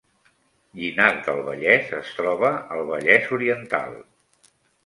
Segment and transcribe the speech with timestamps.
[0.79, 3.99] Llinars del Vallès es troba al Vallès Oriental